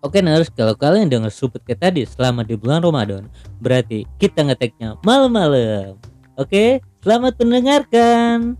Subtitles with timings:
[0.00, 3.28] Oke nurse, kalau kalian denger supet kayak tadi selama di bulan Ramadan,
[3.60, 6.00] berarti kita ngeteknya malam-malam.
[6.40, 8.56] Oke, selamat mendengarkan.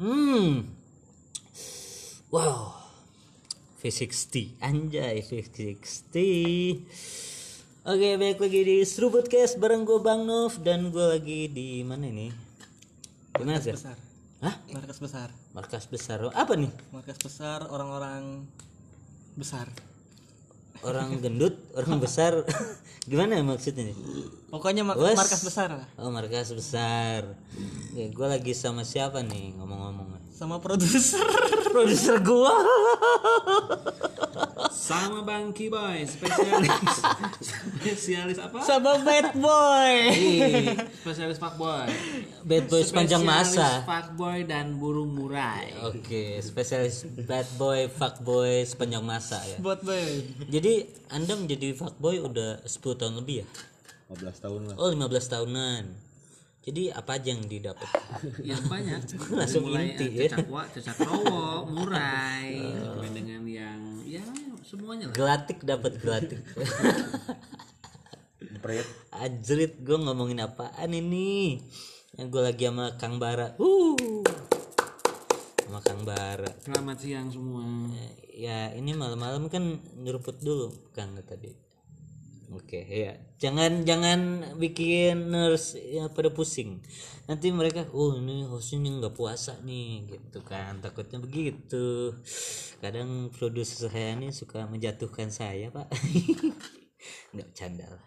[0.00, 0.64] Hmm,
[2.32, 2.72] wow,
[3.84, 6.16] V60, anjay V60.
[7.84, 12.08] Oke, balik lagi di Seruput Cast bareng gue Bang Nov dan gue lagi di mana
[12.08, 12.32] ini?
[13.36, 13.76] Di mana sih?
[13.76, 14.09] besar
[14.40, 14.56] Hah?
[14.70, 16.18] markas besar Markas besar.
[16.32, 16.72] Apa nih?
[16.90, 18.48] markas besar orang-orang
[19.34, 19.68] besar
[20.80, 22.40] Orang gendut, orang besar.
[23.10, 23.96] Gimana maksudnya nih?
[24.48, 25.12] pokoknya ma- Wes.
[25.12, 27.36] markas besar lah Oh, markas besar.
[27.92, 30.08] Ya, gue lagi sama siapa nih ngomong-ngomong?
[30.32, 31.20] sama produser
[31.74, 32.48] Produser gua.
[34.90, 36.74] sama Bang Kiboy spesialis
[37.78, 41.86] spesialis apa sama bad boy Ih, spesialis fuckboy
[42.40, 43.46] Bad boy sepanjang masa.
[43.46, 49.56] Spesialis fuckboy dan burung murai Oke, spesialis bad boy, fuckboy sepanjang masa ya.
[49.58, 53.46] buat boy Jadi Anda menjadi fuckboy udah 10 tahun lebih ya?
[54.10, 55.84] 15 tahun lah Oh, 15 tahunan.
[56.60, 57.88] Jadi apa aja yang didapat?
[58.42, 59.00] yang banyak
[59.38, 60.34] Langsung mulai inti, eh, ya.
[60.34, 64.20] cecak wa cecak rowo murai sampai dengan yang ya
[64.64, 66.40] semuanya lah Gelatik dapat gelatik.
[69.20, 71.60] Ajrit gue ngomongin apaan ini?
[72.16, 73.56] Yang gue lagi sama Kang Bara.
[73.56, 74.24] Uh.
[75.64, 76.50] Sama Kang Bara.
[76.60, 77.62] selamat siang semua
[78.32, 81.69] Ya ini malam-malam kan nyeruput dulu Kang tadi.
[82.50, 84.20] Oke ya jangan jangan
[84.58, 86.82] bikin nurse ya, pada pusing.
[87.30, 92.10] Nanti mereka oh ini hostnya nggak puasa nih gitu kan takutnya begitu.
[92.82, 95.86] Kadang produser saya ini suka menjatuhkan saya pak.
[97.34, 98.04] nggak canda lah.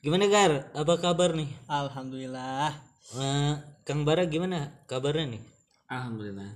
[0.00, 0.52] Gimana Gar?
[0.72, 1.50] Apa kabar nih?
[1.68, 2.72] alhamdulillah
[3.16, 4.58] Eh, Kang Bara gimana
[4.88, 5.42] kabarnya nih?
[5.88, 6.52] alhamdulillah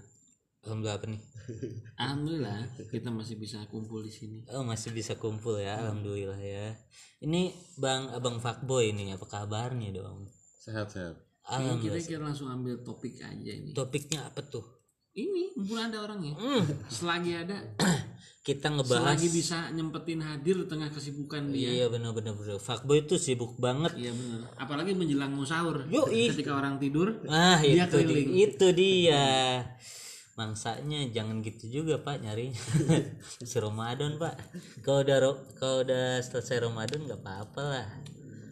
[0.65, 1.21] Alhamdulillah apa nih?
[1.94, 6.75] Alhamdulillah kita masih bisa kumpul di sini Oh masih bisa kumpul ya, alhamdulillah ya.
[7.19, 10.26] Ini bang abang fuckboy nih, apa kabarnya dong?
[10.58, 11.98] sehat-sehat Ini Alhamdulillah.
[11.98, 14.62] kita kira langsung ambil topik aja ini Topiknya apa tuh?
[15.12, 17.60] ini mumpung ada orangnya Hmm, selagi ada
[18.42, 19.12] kita ngebahas.
[19.12, 22.56] selagi bisa nyempetin hadir di tengah kesibukan dia Iya benar-benar benar.
[22.56, 23.92] Fuckboy itu sibuk banget.
[23.94, 26.32] iya benar apalagi menjelang mau sahur Yoi.
[26.32, 28.30] ketika orang tidur Ah Dia itu di- keliling.
[28.41, 29.26] itu dia.
[30.32, 32.56] Mangsanya jangan gitu juga pak nyari
[33.48, 34.34] si Ramadan pak.
[34.81, 35.19] Kalau udah
[35.60, 37.87] kalau udah selesai Ramadan nggak apa-apa lah.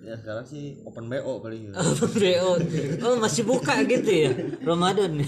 [0.01, 1.77] Ya sekarang sih open BO paling gitu.
[1.77, 2.51] Oh, BO.
[3.03, 5.21] oh masih buka gitu ya Ramadan.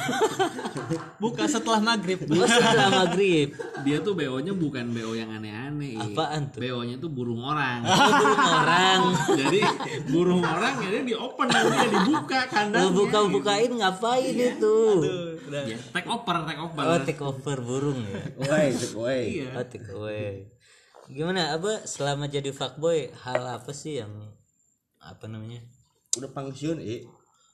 [1.22, 3.52] buka setelah maghrib Oh setelah maghrib.
[3.82, 6.58] dia tuh BO nya bukan BO yang aneh-aneh Apaan tuh?
[6.58, 9.00] BO nya tuh burung orang Oh, burung orang.
[9.28, 9.60] jadi
[10.08, 14.76] burung orang jadi di open nanti dibuka Lo kandangnya buka-bukain ngapain itu?
[15.42, 18.24] udah ya, take over take over Oh, take over burung ya.
[18.40, 19.22] Woi, take away.
[19.30, 20.48] iya Oh, take away.
[21.06, 24.08] Gimana Abah selama jadi fuckboy hal apa sih yang
[25.02, 25.58] apa namanya?
[26.14, 27.02] Udah pensiun, eh.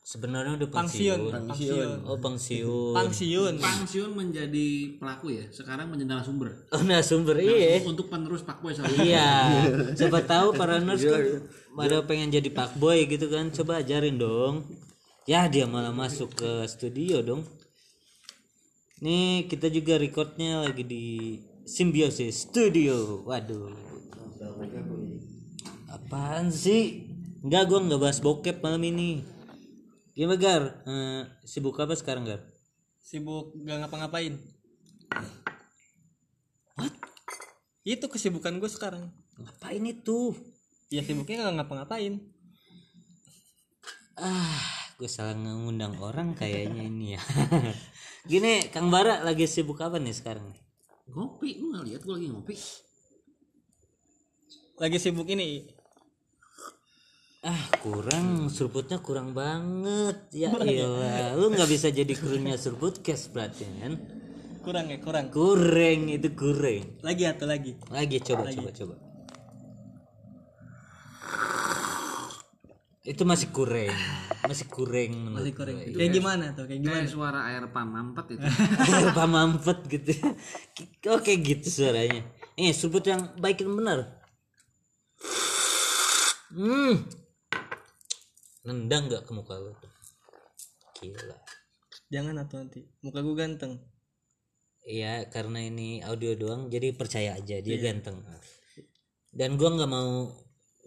[0.02, 1.20] Sebenarnya udah pensiun.
[1.28, 2.96] pangsiun Oh, pensiun.
[2.96, 7.84] pangsiun pensiun menjadi pelaku ya sekarang menjadi narasumber Oh, nah sumber iya.
[7.84, 9.28] untuk penerus Pak Boy sama Iya.
[10.00, 11.44] Siapa tahu para nurse kan
[11.76, 13.52] pada pengen jadi fuckboy gitu kan.
[13.52, 14.64] Coba ajarin dong.
[15.28, 17.44] Ya, dia malah masuk ke studio dong.
[19.04, 21.04] Nih, kita juga recordnya lagi di
[21.68, 23.28] Symbiosis Studio.
[23.28, 23.76] Waduh.
[25.88, 27.07] Apaan sih?
[27.48, 29.24] Enggak, gua nggak bahas bokep malam ini.
[30.12, 30.62] Gimana Gar?
[30.84, 32.42] Eh, sibuk apa sekarang Gar?
[33.08, 34.36] sibuk gak ngapa-ngapain
[37.88, 39.08] itu kesibukan gue sekarang
[39.40, 40.36] Ngapain itu?
[40.92, 42.20] ya sibuknya gak ngapa-ngapain
[44.18, 44.60] Ah,
[45.00, 47.22] gue salah ngundang orang kayaknya ini ya.
[48.28, 50.52] Gini, Kang Bara lagi sibuk apa nih sekarang?
[50.52, 50.60] nih?
[51.08, 52.54] ngopi lu nggak lihat gua lagi ngopi
[54.76, 55.64] lagi sibuk ini
[57.38, 60.26] Ah, kurang seruputnya kurang banget.
[60.34, 63.94] Ya iyalah, lu nggak bisa jadi krunya seruput cast berarti kan?
[64.58, 67.00] kurang ya kurang Kurang itu kurang.
[67.00, 68.94] lagi atau lagi Lagi coba coba coba.
[73.00, 73.94] Itu masih kurang.
[74.44, 75.96] Masih kurang menurut masih kurang gue.
[75.96, 78.44] kayak gimana tuh kayak gimana kayak suara air pam mampet itu
[78.92, 80.12] Air pamampet gitu.
[81.16, 82.20] Oke gitu suaranya.
[82.52, 83.98] Eh, seruput yang baik dan benar.
[86.52, 87.08] Hmm.
[88.68, 89.72] Nendang nggak ke muka lu?
[91.00, 91.38] Gila.
[92.08, 93.76] jangan atau nanti muka gue ganteng
[94.88, 98.24] Iya, karena ini audio doang, jadi percaya aja dia ganteng.
[99.28, 100.32] Dan gua nggak mau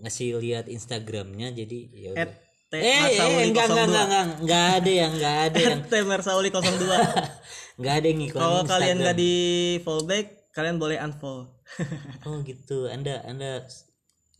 [0.01, 2.33] ngasih lihat Instagramnya, jadi ya udah.
[2.71, 3.85] Eh, eh, enggak, enggak, 02.
[3.85, 7.77] enggak, enggak, enggak ada yang, enggak ada yang, T Marsauli 02.
[7.77, 9.01] enggak ada yang ngiklan Kalau kalian Instagram.
[9.05, 9.33] nggak di
[9.85, 11.45] fallback, kalian boleh unfollow.
[12.25, 13.69] Oh gitu, anda, anda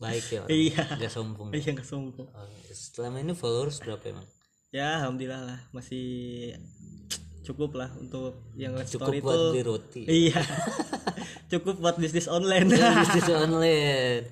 [0.02, 0.82] baik ya orang, Iya.
[0.98, 1.48] nggak sombong.
[1.50, 2.28] Iya nggak sombong.
[2.68, 4.26] Selama ini followers berapa emang?
[4.68, 6.04] Ya alhamdulillah lah masih
[7.42, 9.46] cukup lah untuk yang Cukup story buat itu.
[9.50, 10.02] beli roti.
[10.04, 10.40] Iya.
[11.52, 12.66] cukup buat bisnis online.
[13.02, 14.24] Bisnis online.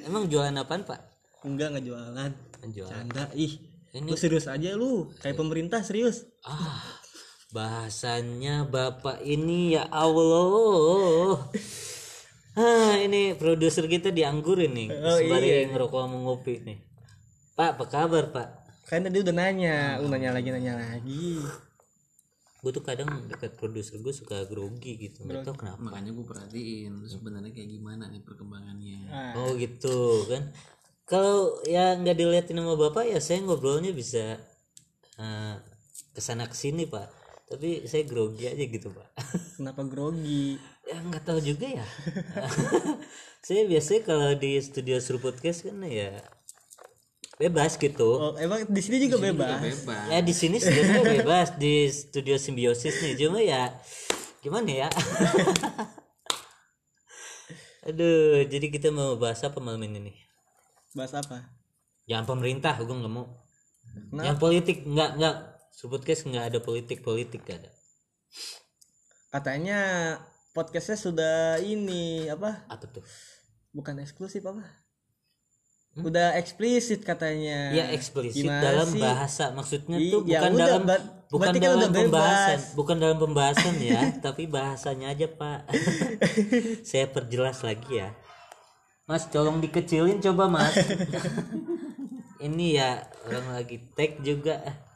[0.00, 1.00] Emang jualan apaan pak?
[1.42, 2.30] Enggak nggak jualan.
[2.66, 2.92] Jualan.
[3.06, 3.28] Canda.
[3.32, 3.60] Ih.
[3.90, 5.08] Ini- Lu serius aja lu.
[5.18, 6.24] Kayak pemerintah serius.
[6.40, 6.84] Ah,
[7.50, 11.44] bahasanya bapak ini ya Allah.
[12.58, 15.70] Ah, ini produser kita dianggurin nih, Oh, sembari iya.
[15.70, 16.78] ngerokok sama ngopi nih.
[17.54, 18.48] Pak, apa kabar pak?
[18.84, 21.38] Kan tadi udah nanya, lu nanya lagi nanya lagi.
[22.58, 25.78] Gue tuh kadang dekat produser gue suka grogi gitu, nggak tau kenapa.
[25.78, 30.50] makanya gue perhatiin sebenarnya kayak gimana nih perkembangannya Ah, Oh gitu kan.
[31.06, 34.42] Kalau ya nggak dilihatin sama bapak ya saya ngobrolnya bisa
[35.16, 35.54] eh,
[36.10, 37.06] ke sana ke sini pak.
[37.48, 39.08] Tapi saya grogi aja gitu pak.
[39.56, 40.60] kenapa grogi?
[40.88, 41.86] ya nggak tahu juga ya.
[43.46, 46.20] saya biasanya kalau di studio Seru Podcast kan ya
[47.38, 48.08] bebas gitu.
[48.18, 49.62] Oh, emang di sini juga bebas.
[49.62, 53.14] bebas Ya di sini sebenarnya bebas di studio simbiosis nih.
[53.16, 53.72] Cuma ya
[54.42, 54.88] gimana ya?
[57.88, 60.16] Aduh, jadi kita mau bahas apa malam ini nih?
[60.92, 61.48] Bahas apa?
[62.04, 63.28] Jangan pemerintah, gue nggak mau.
[64.12, 64.24] Kenapa?
[64.28, 65.36] Yang politik nggak nggak.
[65.86, 67.70] Podcast nggak ada politik politik nggak ada.
[69.30, 69.78] Katanya
[70.50, 72.66] podcastnya sudah ini apa?
[72.66, 73.06] Apa tuh?
[73.70, 74.66] Bukan eksklusif apa?
[75.98, 77.70] Udah eksplisit katanya.
[77.74, 79.02] Ya eksplisit Gimana dalam sih?
[79.02, 80.82] bahasa maksudnya I- tuh ya bukan udah, dalam
[81.30, 82.62] bukan kan dalam udah pembahasan, bebas.
[82.78, 85.60] bukan dalam pembahasan ya, tapi bahasanya aja Pak.
[86.88, 88.14] Saya perjelas lagi ya.
[89.06, 90.74] Mas tolong dikecilin coba Mas.
[92.46, 94.87] ini ya orang lagi tag juga.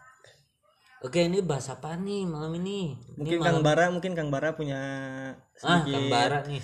[1.02, 2.94] Oke ini bahas apa nih malam ini?
[2.94, 4.78] Ini Mungkin malam Kang Bara, mungkin Kang Bara punya
[5.60, 6.62] ah sedikit Kang Bara nih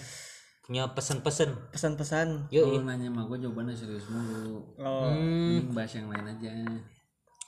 [0.62, 1.72] punya pesan-pesan.
[1.72, 2.52] pesan-pesan.
[2.52, 5.72] Yuk, Lu nanya sama gue jawabannya serius mulu Oh, Hmm.
[5.72, 6.52] Bahas yang lain aja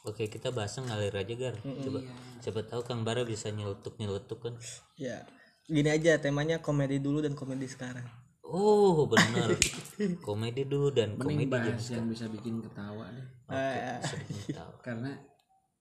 [0.02, 1.56] Oke kita bahasnya ngalir aja Gar.
[1.60, 2.00] Coba
[2.40, 4.54] siapa tahu Kang Bara bisa nyeletuk nyeletuk kan.
[4.96, 5.22] ya.
[5.64, 8.02] Gini aja temanya komedi dulu dan komedi sekarang.
[8.42, 9.54] Oh benar
[10.26, 14.02] komedi dulu dan komedi Mending bahas yang bisa bikin ketawa deh Eh,
[14.50, 14.72] tahu.
[14.82, 15.14] karena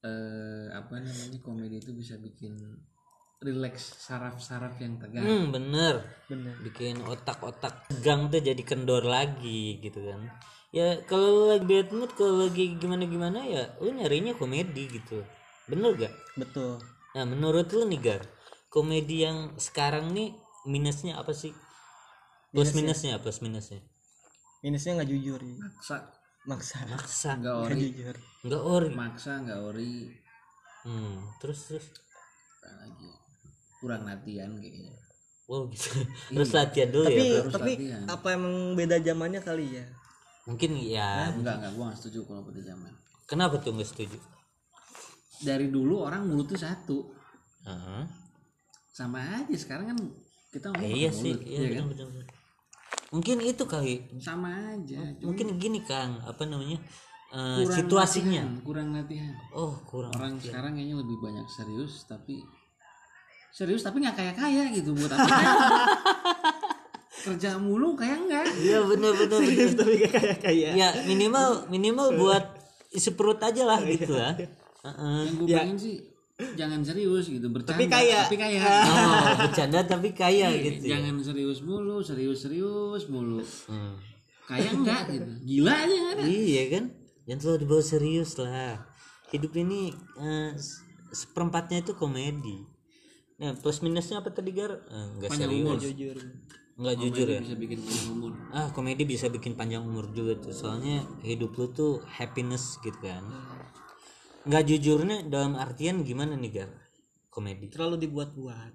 [0.04, 2.56] eh, apa namanya komedi itu bisa bikin
[3.40, 6.52] relax saraf-saraf yang tegang Hmm bener bener.
[6.60, 10.28] bikin otak-otak tegang tuh jadi kendor lagi gitu kan.
[10.70, 15.24] Ya kalau lagi bad mood kalau lagi gimana-gimana ya lu nyarinya komedi gitu.
[15.66, 16.12] Bener gak?
[16.36, 16.78] Betul.
[17.16, 18.22] Nah menurut lu nih Gar
[18.70, 20.36] komedi yang sekarang nih
[20.68, 21.50] minusnya apa sih?
[22.52, 23.80] Plus minusnya plus minusnya.
[24.60, 25.56] Minusnya nggak jujur ya.
[25.64, 25.96] maksa
[26.48, 26.76] Maksa.
[26.86, 28.16] Maksa nggak Nggak ori jujur.
[28.40, 28.88] nggak ori.
[28.92, 29.94] maksa nggak ori
[30.80, 31.86] Hmm, terus terus
[32.56, 33.10] apa lagi
[33.76, 34.96] kurang latihan kayaknya
[35.44, 35.92] Wow gitu.
[36.30, 37.36] Terus latihan dulu Tapi ya.
[37.36, 38.02] harus tapi latihan.
[38.08, 39.84] apa emang beda zamannya kali ya?
[40.46, 41.36] Mungkin ya.
[41.36, 42.92] enggak enggak gua nggak setuju kalau pada zaman
[43.28, 44.16] Kenapa tuh nggak setuju?
[45.40, 46.98] dari dulu orang mulut tuh satu
[47.62, 48.04] Heeh.
[48.90, 49.98] sama aja sekarang kan
[50.48, 52.26] kita ngomong Eh, iya pakai sih, mulut, iya iya benar, kan benar, benar.
[53.10, 54.06] Mungkin itu kali.
[54.16, 56.78] sama aja Mungkin gini Kang, apa namanya?
[57.28, 58.42] eh, Kurang situasinya.
[58.42, 60.10] latihan, kurang latihan Oh, kurang.
[60.12, 62.42] orang sekarang kayaknya lebih banyak serius tapi
[63.50, 65.52] serius tapi nggak kaya kaya gitu buat apa kaya?
[67.20, 69.68] kerja mulu kayak enggak Iya benar benar benar.
[69.76, 70.72] Tapi kayak kayak.
[70.72, 72.44] Ya minimal minimal buat
[72.90, 74.34] isi perut aja lah gitu lah.
[74.80, 75.18] Heeh.
[75.20, 75.96] yang gue pengen sih
[76.52, 78.18] jangan serius gitu bercanda Tapi kaya.
[78.22, 80.82] tapi kaya Oh, bercanda tapi kaya gitu.
[80.84, 80.96] ya.
[80.96, 83.94] jangan serius mulu serius serius mulu Hmm.
[84.44, 86.84] kaya enggak gitu gila aja nggak ada Iya kan?
[87.22, 88.74] Jangan selalu dibawa serius lah.
[89.28, 90.82] Hidup ini eh, se-
[91.14, 92.58] seperempatnya itu komedi.
[93.36, 94.74] Nah, plus minusnya apa tadi Gar?
[94.74, 95.64] Eh, Enggak Panjang serius.
[95.64, 95.78] umur.
[95.78, 96.16] Jujur.
[96.74, 97.40] Enggak jujur ya.
[97.40, 100.50] bisa bikin panjang umur Ah, komedi bisa bikin panjang umur juga tuh.
[100.50, 103.22] Soalnya hidup lu tuh happiness gitu kan.
[104.40, 106.70] Enggak jujurnya dalam artian gimana nih Gar?
[107.28, 107.68] Komedi.
[107.68, 108.72] Terlalu dibuat-buat.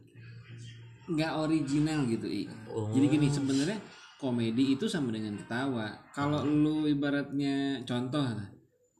[1.05, 2.89] nggak original gitu i Oh.
[2.89, 3.77] jadi gini sebenarnya
[4.17, 8.49] komedi itu sama dengan ketawa kalau lu ibaratnya contoh lah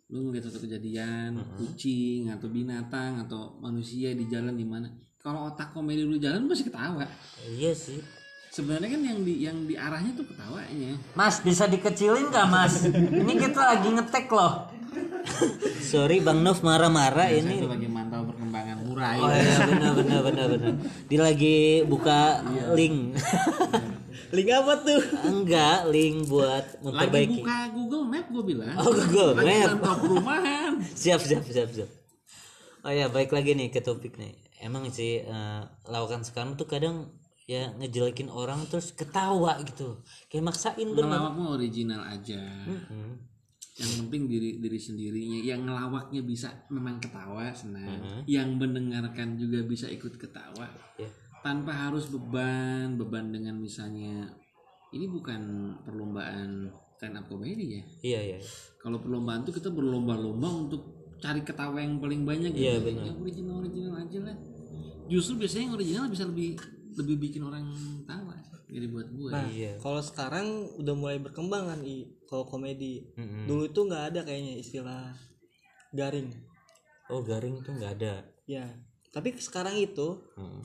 [0.05, 4.85] lu ngeliat satu kejadian kucing atau binatang atau manusia di jalan di mana
[5.17, 7.09] kalau otak komedi lu jalan lu pasti ketawa
[7.49, 7.97] Iya sih.
[8.53, 12.85] sebenarnya kan yang di yang di arahnya tuh ketawanya Mas bisa dikecilin gak mas?
[12.85, 14.69] Ini kita lagi ngetek loh.
[15.85, 17.61] Sorry Bang Nov marah-marah ini.
[17.61, 19.17] tuh lagi mantau perkembangan murai.
[19.21, 20.73] Oh iya benar benar benar benar.
[21.07, 22.41] Dia lagi buka
[22.73, 23.15] link.
[24.33, 25.01] link apa tuh?
[25.29, 28.75] Enggak link buat lagi memperbaiki buka Google Map gue bilang.
[28.81, 29.69] Oh, Google lagi Map.
[29.77, 30.71] mantau perumahan.
[30.81, 31.89] Siap siap siap siap.
[32.85, 34.37] Oh ya baik lagi nih ke topik nih.
[34.61, 37.13] Emang sih eh, lawakan sekarang tuh kadang
[37.45, 40.01] ya ngejelekin orang terus ketawa gitu.
[40.29, 41.05] Kayak maksain bener.
[41.05, 42.41] Ngelawak mah original aja.
[42.65, 43.34] Hmm.
[43.75, 48.21] Yang penting diri diri sendirinya yang ngelawaknya bisa memang ketawa senang Mm-hmm.
[48.25, 51.11] yang mendengarkan juga bisa ikut ketawa Ya.
[51.41, 54.31] tanpa harus beban beban dengan misalnya
[54.89, 55.41] ini bukan
[55.83, 58.39] perlombaan stand up comedy ya iya iya
[58.77, 60.81] kalau perlombaan tuh kita berlomba-lomba untuk
[61.17, 62.87] cari ketawa yang paling banyak Iya, gitu.
[62.87, 63.03] benar.
[63.05, 64.35] yang original original aja lah
[65.05, 66.55] justru biasanya yang original bisa lebih
[66.95, 67.67] lebih bikin orang
[68.03, 69.71] tawa jadi buat gue nah Iya.
[69.77, 70.47] kalau sekarang
[70.79, 73.05] udah mulai berkembang kan i kalau komedi.
[73.15, 73.45] Mm-mm.
[73.49, 75.13] dulu itu nggak ada kayaknya istilah
[75.93, 76.29] garing.
[77.09, 78.25] Oh garing tuh nggak ada.
[78.45, 78.65] Ya
[79.15, 80.61] tapi sekarang itu Mm.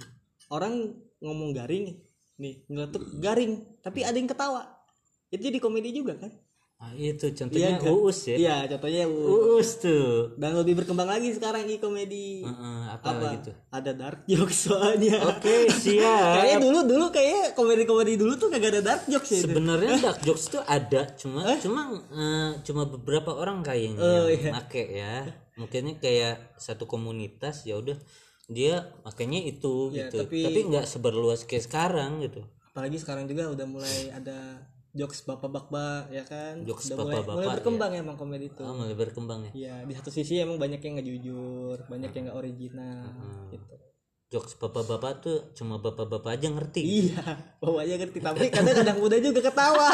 [0.51, 0.75] orang
[1.23, 2.03] ngomong garing
[2.41, 4.67] nih ngeletuk garing tapi ada yang ketawa.
[5.31, 6.35] Itu jadi komedi juga kan
[6.81, 7.93] ah, itu contohnya kan?
[7.93, 8.37] uus ya?
[8.37, 9.21] Iya contohnya U.
[9.55, 10.33] uus tuh.
[10.35, 12.41] Dan lebih berkembang lagi sekarang i komedi.
[12.41, 13.27] Heeh, apa, apa?
[13.37, 15.21] gitu ada dark jokes soalnya.
[15.29, 16.35] Oke siap.
[16.35, 20.21] Kayaknya dulu dulu kayak komedi komedi dulu tuh kagak ada dark jokes ya sebenarnya dark
[20.21, 24.51] jokes tuh ada cuma cuma eh, cuma beberapa orang kayaknya Oh, yang iya.
[24.51, 25.15] make ya.
[25.55, 28.01] Mungkinnya kayak satu komunitas ya udah
[28.49, 30.25] dia makanya itu Ya, gitu.
[30.25, 32.41] tapi- tapi nggak seberluas kayak sekarang gitu.
[32.67, 36.67] Apalagi sekarang juga udah mulai ada jokes bapak-bapak ya kan?
[36.67, 38.63] Jokes udah mulai, bapak-bapak, mulai berkembang emang komedi itu.
[38.67, 39.51] Oh, mulai berkembang ya.
[39.55, 43.07] Iya, di satu sisi emang banyak yang nggak jujur, banyak yang nggak original,
[43.55, 43.75] gitu.
[44.31, 46.83] jokes bapak-bapak tuh cuma bapak-bapak aja ngerti.
[46.83, 47.23] Iya,
[47.63, 49.91] bawanya ngerti, tapi kadang-kadang muda juga ketawa.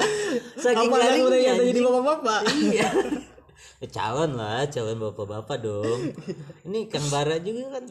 [0.64, 2.40] Saking anak garingnya, muda yang jadi bapak-bapak?
[2.56, 2.88] iya.
[3.82, 6.14] Eh, calon lah calon bapak-bapak dong.
[6.62, 7.84] Ini kang bara juga kan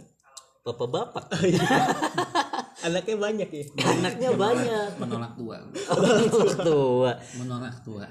[0.62, 1.25] bapak-bapak
[2.81, 3.63] Anaknya banyak ya.
[3.85, 4.89] anaknya banyak.
[4.97, 5.57] menolak tua.
[5.93, 7.11] Orang tua.
[7.38, 8.05] Menolak tua.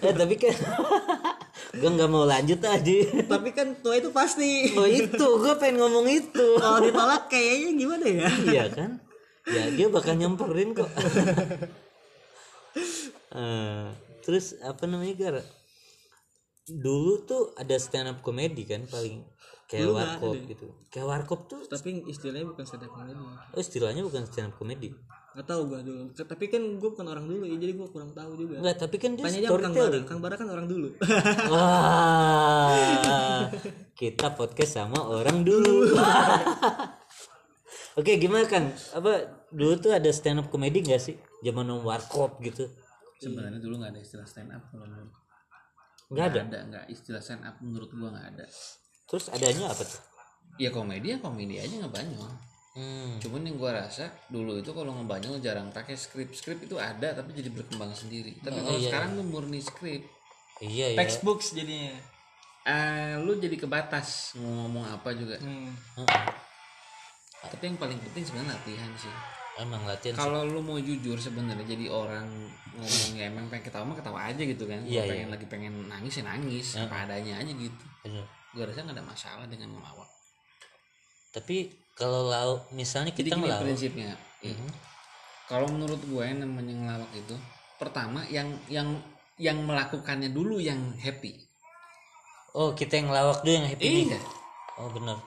[0.00, 0.56] Eh tapi kan
[1.72, 2.96] gue nggak mau lanjut aja
[3.28, 4.72] tapi kan tua itu pasti.
[4.76, 5.26] oh itu.
[5.40, 6.46] Gue pengen ngomong itu.
[6.56, 8.28] Kalau ditolak kayaknya gimana ya?
[8.48, 8.90] iya kan?
[9.48, 10.88] Ya dia bakal nyamperin kok.
[13.32, 13.86] Eh,
[14.20, 15.36] terus apa namanya gar?
[16.68, 19.24] Dulu tuh ada stand up comedy kan paling
[19.72, 20.44] kayak nggak warkop ada.
[20.46, 23.16] gitu kayak warkop tuh Tapi istilahnya bukan stand up comedy.
[23.16, 24.92] oh, istilahnya bukan stand up comedy
[25.32, 26.12] Gak tau gua dulu.
[26.12, 28.60] Tapi kan gue bukan orang dulu ya, jadi gue kurang tahu juga.
[28.60, 29.72] enggak tapi kan dia Tanya sama Kang Bara.
[29.72, 30.88] storytelling Kang Bara kan orang dulu.
[31.48, 33.48] Wah,
[33.96, 35.88] kita podcast sama orang dulu.
[37.96, 38.72] Oke, gimana kan?
[38.92, 41.14] Apa dulu tuh ada stand up comedy gak sih?
[41.40, 42.68] Zaman warkop gitu.
[43.16, 45.14] sebenarnya dulu nggak ada istilah stand up kalau menurut
[46.10, 46.38] Nggak ada.
[46.42, 48.44] ada nggak istilah stand up menurut gua nggak ada
[49.04, 50.00] Terus adanya apa tuh?
[50.54, 52.28] ya komedi ya komedi aja ngebanyol
[52.72, 53.16] Hmm.
[53.18, 57.32] cuman yang gua rasa dulu itu kalau ngebanyol jarang pakai skrip skrip itu ada tapi
[57.32, 60.00] jadi berkembang sendiri tapi kalau sekarang tuh murni skrip
[60.58, 60.98] Iya ya.
[60.98, 61.92] Textbooks jadinya.
[62.62, 65.68] eh lu jadi kebatas mau ngomong apa juga Hmm.
[65.96, 66.24] Heeh.
[67.44, 69.12] tapi yang paling penting sebenarnya latihan sih
[69.54, 72.24] Emang latihan kalau lu mau jujur sebenarnya jadi orang
[72.72, 75.72] ngomong ya emang pengen ketawa mah ketawa aja gitu kan Iya, Kalau pengen lagi pengen
[75.86, 78.24] nangis ya nangis apa adanya aja gitu Bener.
[78.52, 80.10] Gua rasa nggak ada masalah dengan ngelawak
[81.32, 84.10] Tapi kalau lau misalnya jadi kita gini ngelawak, prinsipnya
[84.42, 84.58] Ih,
[85.46, 87.36] kalau menurut gue yang namanya ngelawak itu
[87.78, 88.88] pertama yang yang
[89.40, 91.34] yang melakukannya dulu yang happy.
[92.54, 94.04] Oh kita yang ngelawak dulu yang happy nih.
[94.12, 94.20] iya.
[94.80, 95.18] Oh benar.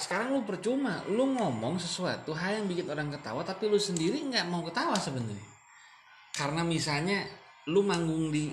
[0.00, 4.48] sekarang lu percuma lu ngomong sesuatu hal yang bikin orang ketawa tapi lu sendiri nggak
[4.48, 5.48] mau ketawa sebenarnya.
[6.32, 7.26] Karena misalnya
[7.68, 8.48] lu manggung di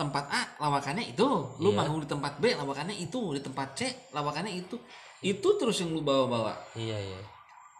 [0.00, 1.28] tempat A lawakannya itu
[1.60, 1.76] lu Iya.
[1.76, 3.80] manggung di tempat B lawakannya itu di tempat C
[4.10, 4.80] lawakannya itu
[5.20, 7.20] itu terus yang lu bawa-bawa Iya iya.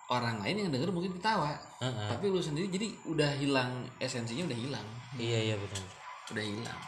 [0.09, 2.09] orang lain yang denger mungkin ketawa Heeh.
[2.13, 4.87] tapi lu sendiri jadi udah hilang esensinya udah hilang
[5.17, 5.85] Iya iya benar.
[6.31, 6.81] udah hilang.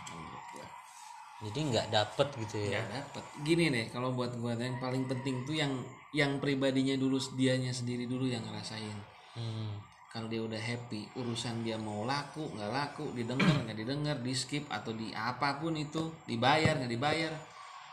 [1.43, 2.79] Jadi nggak dapet gitu ya.
[2.79, 5.75] nggak dapet gini deh kalau buat gua yang paling penting tuh yang
[6.15, 8.95] yang pribadinya dulu dianya sendiri dulu yang ngerasain
[9.33, 9.75] Hmm.
[10.13, 14.69] Kalau dia udah happy urusan dia mau laku nggak laku didengar nggak didengar di skip
[14.69, 17.33] atau di apa pun itu dibayar nggak dibayar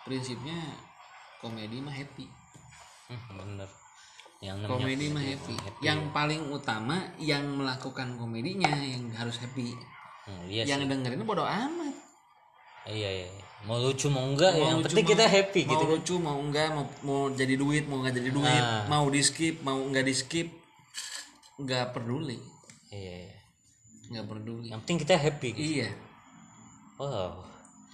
[0.01, 0.59] prinsipnya
[1.38, 2.27] komedi mah happy
[3.07, 3.65] Hmm, bener.
[4.39, 9.73] Yang komedi mah happy yang paling utama yang melakukan komedinya yang harus happy
[10.21, 10.88] Hmm, iya yang sih.
[10.88, 11.95] dengerin bodo amat
[12.85, 13.27] Iya iya.
[13.61, 15.81] Mau lucu mau enggak ya, yang lucu, penting kita mau- happy mau gitu.
[15.81, 15.89] kan.
[15.91, 18.83] lucu mau enggak mau mau jadi duit mau nggak jadi duit Nah.
[18.88, 20.47] mau di skip mau nggak di skip
[21.59, 22.39] nggak peduli
[22.89, 23.37] Iya iya.
[24.09, 25.61] nggak peduli Yang penting kita happy gitu.
[25.75, 25.89] iya
[26.95, 27.47] Wow.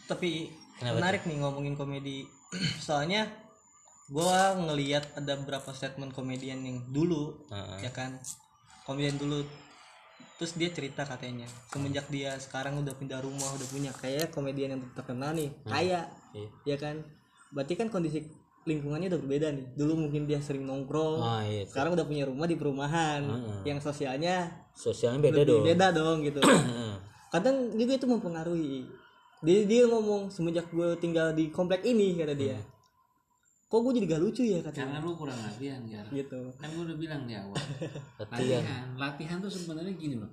[0.05, 2.25] tapi Kenapa menarik nih ngomongin komedi
[2.85, 3.29] soalnya
[4.07, 7.85] gua ngelihat ada beberapa statement komedian yang dulu Heeh.
[7.85, 8.17] ya kan
[8.83, 9.41] komedian dulu
[10.35, 14.81] terus dia cerita katanya semenjak dia sekarang udah pindah rumah udah punya kayak komedian yang
[14.91, 16.49] terkenal nih kaya Iya.
[16.65, 17.01] ya kan
[17.49, 18.25] berarti kan kondisi
[18.65, 19.65] lingkungannya udah berbeda nih.
[19.73, 21.63] Dulu mungkin dia sering nongkrong Ah, iya.
[21.63, 23.21] sekarang udah punya rumah di perumahan.
[23.61, 25.63] Yang sosialnya Sosialnya beda lebih dong.
[25.63, 26.39] beda dong gitu.
[26.43, 26.93] Heeh.
[27.29, 28.89] kadang juga itu mempengaruhi.
[29.39, 32.57] Dia dia ngomong semenjak gue tinggal di komplek ini kata dia.
[33.65, 36.05] Kok gue jadi gak lucu ya katanya karena lu kurang latihan Gar.
[36.09, 36.39] gitu.
[36.55, 37.57] Kan gue udah bilang di awal.
[38.21, 38.85] Latihan.
[38.95, 39.37] Latihan.
[39.37, 40.31] Tuh sebenarnya gini loh.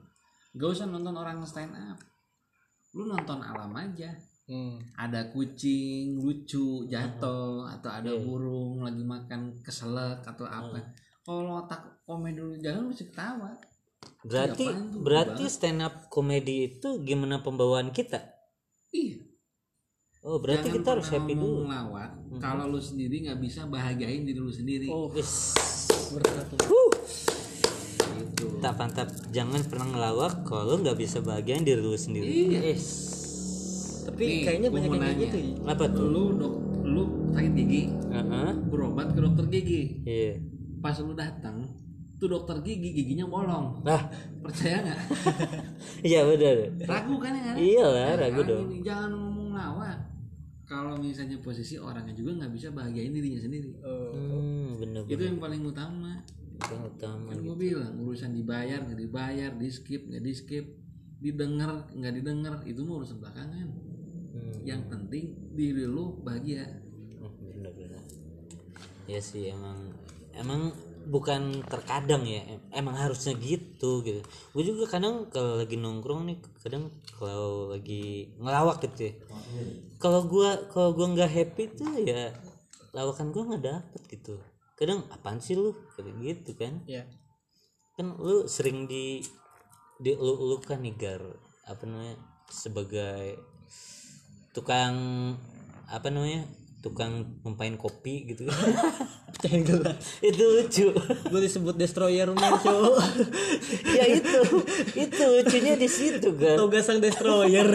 [0.53, 1.99] Gak usah nonton orang stand up.
[2.93, 4.13] Lu nonton alam aja
[4.49, 4.97] hmm.
[4.99, 10.81] ada kucing lucu jatuh atau ada burung lagi makan keselak atau apa
[11.23, 13.53] kalau otak komedi dulu jalan lu mesti ketawa
[14.23, 14.67] Berarti
[15.03, 18.23] berarti stand up komedi itu gimana pembawaan kita?
[18.95, 19.19] iya
[20.23, 21.67] Oh, berarti Jangan kita harus happy dulu.
[21.67, 25.19] ngelawak kalau lu sendiri nggak bisa bahagiain diri lu sendiri oh tuh.
[28.23, 32.55] gitu Tak pantap jangan pernah ngelawak kalau nggak bisa bahagiain diri lu sendiri.
[32.55, 32.71] Iya.
[32.71, 33.22] Yes.
[34.05, 35.21] Tapi Nih, kayaknya banyak mau yang nanya.
[35.23, 36.07] gitu ya Apa tuh?
[36.07, 38.51] lu dok lu sakit gigi Heeh.
[38.67, 40.33] berobat ke dokter gigi Iya.
[40.79, 41.57] pas lu datang
[42.17, 44.03] tuh dokter gigi giginya bolong Lah,
[44.41, 44.99] percaya nggak
[46.09, 46.55] iya benar.
[46.85, 48.63] ragu kan ya Iyalah, Nah, ragu sekarang dong.
[48.69, 49.99] gini, jangan ngomong lawak
[50.65, 54.11] kalau misalnya posisi orangnya juga nggak bisa bahagiain dirinya sendiri oh.
[54.13, 55.29] Hmm, bener itu bener.
[55.29, 56.13] yang paling utama
[56.63, 57.27] Yang utama.
[57.29, 60.67] kan gue bilang urusan dibayar nggak dibayar di skip nggak di skip
[61.19, 63.67] didengar nggak didengar itu mah urusan belakangan
[64.43, 64.59] Hmm.
[64.67, 66.67] yang penting diri lu bahagia.
[67.23, 68.03] Oh, bener bener.
[69.07, 69.95] Ya sih emang
[70.35, 70.75] emang
[71.07, 74.19] bukan terkadang ya em- emang harusnya gitu gitu.
[74.51, 79.15] Gue juga kadang kalau lagi nongkrong nih kadang kalau lagi ngelawak gitu ya.
[80.03, 82.35] Kalau gua kalau gua nggak happy tuh ya
[82.91, 84.35] lawakan gua nggak dapet gitu.
[84.75, 85.71] Kadang apaan sih lu?
[85.95, 86.83] Kayak gitu kan.
[86.91, 87.07] Ya
[87.93, 89.21] kan lu sering di
[90.01, 91.23] di lu, lu kan nih gar
[91.69, 92.17] apa namanya
[92.49, 93.37] sebagai
[94.53, 94.95] tukang
[95.89, 96.45] apa namanya
[96.83, 98.45] tukang numpain kopi gitu.
[99.43, 100.87] Gelas itu lucu.
[101.31, 102.95] Gue disebut destroyer man show
[103.91, 104.39] ya itu
[104.95, 107.67] itu lucunya di situ kan toga sang destroyer.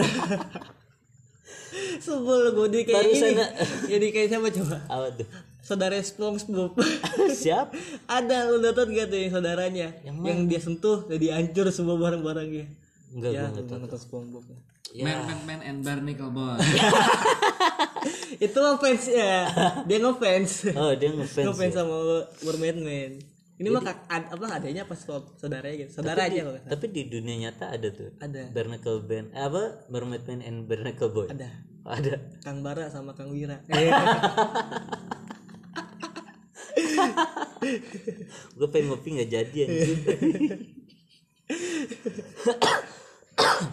[1.98, 3.44] Sebel gue di kayak Barusan ini.
[3.90, 4.76] jadi kayak siapa coba?
[4.86, 5.28] Apa tuh
[5.60, 6.80] saudara SpongeBob.
[7.28, 7.76] Siap.
[8.08, 9.88] Ada lu nonton gak tuh yang saudaranya?
[10.00, 12.64] Yang, dia sentuh jadi hancur semua barang-barangnya.
[13.12, 13.76] Enggak ya tahu.
[13.76, 14.48] nonton SpongeBob
[14.94, 15.04] ya.
[15.04, 16.56] Man, man, man, and Barnacle Boy.
[18.44, 19.48] itu mah fans ya.
[19.84, 20.52] Dia ngefans.
[20.76, 21.78] Oh dia ngefans ngefans ya?
[21.82, 21.96] sama
[22.44, 23.12] Mermaid Man.
[23.58, 25.98] Ini mah kak, ad- apa adanya pas saudaranya gitu.
[25.98, 26.62] Kalau nggak salah.
[26.70, 28.14] tapi di dunia nyata ada tuh.
[28.22, 28.54] Ada.
[28.54, 29.62] Barnacle Band eh, apa?
[29.90, 31.26] Mermaid Man and Barnacle Boy.
[31.26, 31.50] Ada.
[31.82, 32.14] Oh, ada.
[32.46, 33.58] Kang Bara sama Kang Wira.
[38.58, 39.98] Gue pengen ngopi nggak jadi anjir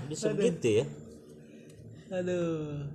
[0.09, 0.85] bisa begitu ya
[2.11, 2.85] aduh.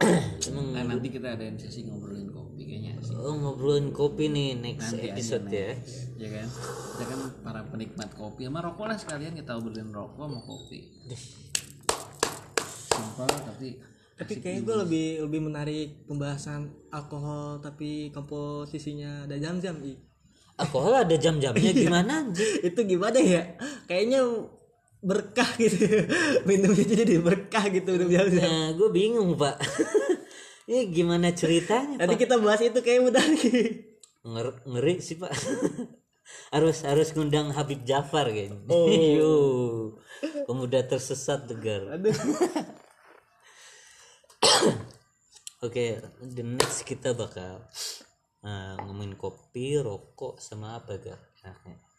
[0.46, 3.14] Emang Nah, nanti kita ada sesi ngobrolin kopi kayaknya sih.
[3.14, 6.28] oh ngobrolin kopi nih next Nanti episode ya next, ya.
[6.30, 6.48] Kan?
[6.48, 8.46] Kita kan para penikmat kopi.
[8.46, 10.78] Sama rokok lah sekalian kita obrolin rokok sama kopi.
[12.90, 13.68] Simpel tapi
[14.20, 19.96] tapi kayaknya gue lebih lebih menarik pembahasan alkohol tapi komposisinya ada jam-jam i
[20.60, 23.56] alkohol ada jam-jamnya gimana anjir itu gimana ya?
[23.88, 24.20] Kayaknya
[25.00, 25.84] berkah gitu.
[26.48, 29.56] Minumnya jadi berkah gitu minum jam-jam nah gue bingung pak.
[30.70, 33.90] Ini gimana ceritanya nanti kita bahas itu kayak udah nih
[34.22, 35.32] Nger- ngeri sih pak.
[36.54, 38.62] Harus harus ngundang Habib Jafar kayaknya.
[38.70, 38.86] Oh.
[38.86, 39.34] Yo,
[40.46, 41.90] pemuda tersesat tegar.
[45.66, 47.66] Oke, the next kita bakal
[48.46, 51.18] uh, ngomongin kopi, rokok, sama apa gak?
[51.42, 51.89] Enaknya.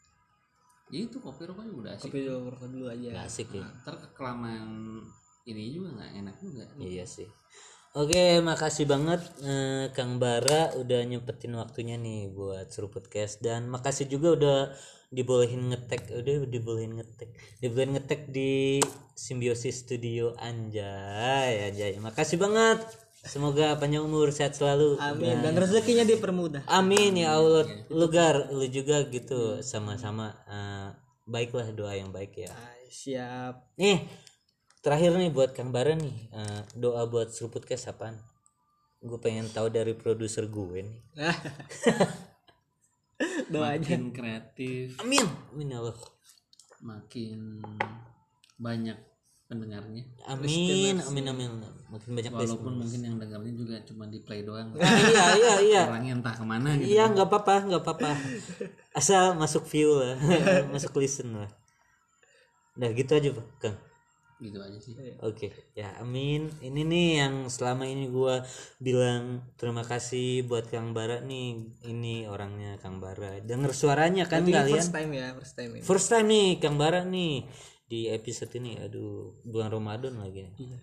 [0.91, 2.11] Ya itu kopi rokok juga udah asik.
[2.11, 3.63] kopi rokok dulu aja Nggak asik ya?
[3.63, 4.69] Nah, ntar kelamaan
[5.47, 6.63] ini juga nggak enak juga.
[6.77, 7.29] Iya sih.
[7.91, 14.07] Oke, makasih banget eh, Kang Bara udah nyempetin waktunya nih buat seru podcast dan makasih
[14.07, 14.59] juga udah
[15.11, 18.79] dibolehin ngetek, udah dibolehin ngetek, dibolehin ngetek di
[19.11, 21.99] Simbiosis Studio Anjay, anjay.
[21.99, 22.79] Makasih banget.
[23.21, 24.97] Semoga panjang umur, sehat selalu.
[24.97, 27.69] amin dan rezekinya dipermudah Amin ya Allah.
[27.93, 30.89] Lu Gar, lu juga gitu sama-sama eh,
[31.29, 32.49] baiklah doa yang baik ya.
[32.89, 34.09] Siap Nih,
[34.81, 38.17] terakhir nih buat Kang Bara nih, eh, doa buat seruput kes apaan?
[39.01, 40.99] Gue pengen tahu dari produser gue nih.
[43.53, 45.29] doanya Makin kreatif, Amin.
[45.53, 45.93] Amin ya Allah.
[46.81, 47.61] makin
[48.57, 48.97] banyak
[49.51, 50.03] pendengarnya.
[50.31, 51.51] Amin, amin, amin.
[51.91, 54.71] Makin banyak Walaupun mungkin yang dengerin juga cuma di play doang.
[55.11, 55.83] iya, iya, iya.
[55.91, 56.87] Orangnya entah ke mana gitu.
[56.87, 58.11] Iya, nggak apa-apa, nggak apa-apa.
[58.95, 60.15] Asal masuk view lah,
[60.73, 61.51] masuk listen lah.
[62.79, 63.77] Nah gitu aja Pak Kang.
[64.41, 66.49] gitu aja sih Oke, ya amin.
[66.65, 68.41] Ini nih yang selama ini gua
[68.81, 71.77] bilang terima kasih buat Kang Bara nih.
[71.85, 73.37] Ini orangnya Kang Bara.
[73.45, 74.81] Dengar suaranya kan Ini kalian?
[74.81, 77.45] first time ya first time ini First time nih Kang Bara nih
[77.91, 78.79] di episode ini.
[78.79, 80.47] Aduh, bulan Ramadan lagi.
[80.55, 80.79] Iya.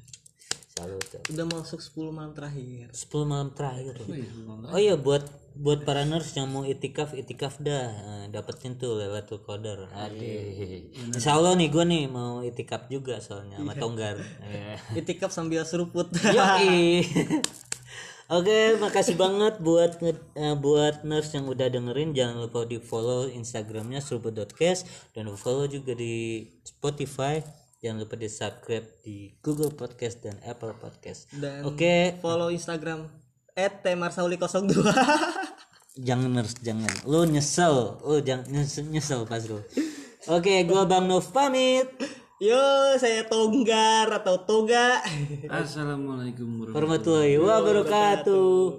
[0.78, 1.02] Salut.
[1.34, 3.98] udah masuk 10 malam terakhir 10 malam terakhir.
[4.70, 5.26] Oh iya buat
[5.58, 9.90] buat para nurse yang mau itikaf itikaf dah Eh, dapetin tuh Lailatul Qadar.
[9.90, 10.22] Aduh.
[11.18, 14.22] Insya Allah nih gue nih mau itikaf juga soalnya sama Tonggar.
[15.02, 17.02] Itikaf sambil seruput Yoi.
[18.28, 22.12] Oke, makasih banget buat eh, buat nurse yang udah dengerin.
[22.12, 24.84] Jangan lupa di follow Instagramnya seruput.cast
[25.16, 27.40] dan follow juga di Spotify.
[27.80, 31.32] Jangan lupa di subscribe di Google Podcast dan Apple Podcast.
[31.40, 33.08] dan Oke, follow Instagram
[33.56, 34.76] @tmarsauli02
[36.12, 36.92] jangan nurse jangan.
[37.08, 39.56] Lu nyesel, lu jangan nyesel, nyesel pas lu.
[40.28, 41.88] Oke, gua Bang Nov pamit.
[42.38, 45.02] Yo, saya Tonggar atau Toga.
[45.50, 48.78] assalamualaikum warahmatullahi Warahmatullahi wabarakatuh.